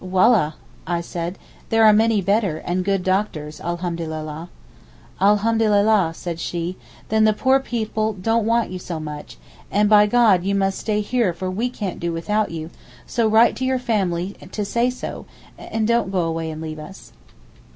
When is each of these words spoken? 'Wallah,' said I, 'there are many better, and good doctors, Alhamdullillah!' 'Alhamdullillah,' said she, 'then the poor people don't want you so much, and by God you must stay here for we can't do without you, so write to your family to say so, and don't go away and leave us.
'Wallah,' 0.03 0.55
said 1.01 1.37
I, 1.39 1.45
'there 1.69 1.85
are 1.85 1.93
many 1.93 2.21
better, 2.23 2.57
and 2.57 2.83
good 2.83 3.03
doctors, 3.03 3.61
Alhamdullillah!' 3.61 4.49
'Alhamdullillah,' 5.21 6.15
said 6.15 6.39
she, 6.39 6.75
'then 7.09 7.25
the 7.25 7.33
poor 7.33 7.59
people 7.59 8.13
don't 8.13 8.47
want 8.47 8.71
you 8.71 8.79
so 8.79 8.99
much, 8.99 9.37
and 9.69 9.87
by 9.87 10.07
God 10.07 10.43
you 10.43 10.55
must 10.55 10.79
stay 10.79 11.01
here 11.01 11.33
for 11.33 11.51
we 11.51 11.69
can't 11.69 11.99
do 11.99 12.11
without 12.11 12.49
you, 12.49 12.71
so 13.05 13.27
write 13.27 13.55
to 13.57 13.63
your 13.63 13.77
family 13.77 14.35
to 14.51 14.65
say 14.65 14.89
so, 14.89 15.27
and 15.55 15.87
don't 15.87 16.11
go 16.11 16.21
away 16.21 16.49
and 16.49 16.63
leave 16.63 16.79
us. 16.79 17.13